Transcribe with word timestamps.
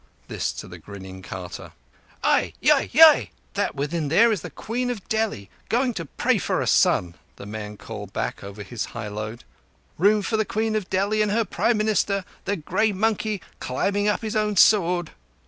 This 0.27 0.51
to 0.53 0.67
the 0.67 0.79
grinning 0.79 1.21
carter. 1.21 1.73
"Ai! 2.23 2.53
Yai! 2.59 2.89
Yai! 2.91 3.29
That 3.53 3.75
within 3.75 4.07
there 4.07 4.31
is 4.31 4.41
the 4.41 4.49
Queen 4.49 4.89
of 4.89 5.07
Delhi 5.07 5.47
going 5.69 5.93
to 5.93 6.05
pray 6.05 6.39
for 6.39 6.59
a 6.59 6.65
son," 6.65 7.13
the 7.35 7.45
man 7.45 7.77
called 7.77 8.11
back 8.11 8.43
over 8.43 8.63
his 8.63 8.85
high 8.97 9.09
load. 9.09 9.43
"Room 9.99 10.23
for 10.23 10.37
the 10.37 10.43
Queen 10.43 10.75
of 10.75 10.89
Delhi 10.89 11.21
and 11.21 11.31
her 11.31 11.45
Prime 11.45 11.77
Minister 11.77 12.25
the 12.45 12.55
grey 12.55 12.91
monkey 12.91 13.43
climbing 13.59 14.07
up 14.07 14.23
his 14.23 14.35
own 14.35 14.57
sword!" 14.57 15.11